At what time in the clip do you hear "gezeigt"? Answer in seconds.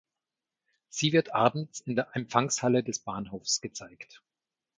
3.61-4.23